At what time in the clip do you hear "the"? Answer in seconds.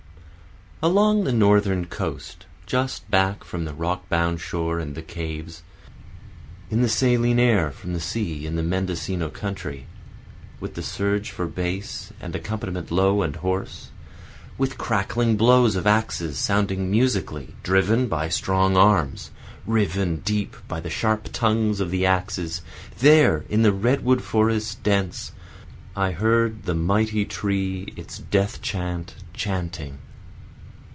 1.25-1.31, 3.65-3.73, 4.95-5.03, 6.81-6.89, 7.93-7.99, 8.55-8.63, 10.73-10.81, 20.79-20.89, 21.91-22.07, 23.61-23.71, 26.63-26.73